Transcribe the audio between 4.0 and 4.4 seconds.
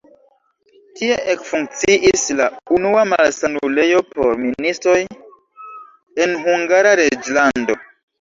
por